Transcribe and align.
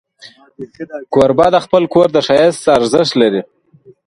کوربه 1.13 1.47
د 1.53 1.57
خپل 1.65 1.83
کور 1.93 2.07
د 2.15 2.17
ښایست 2.27 2.61
ارزښت 2.77 3.13
لري. 3.21 3.41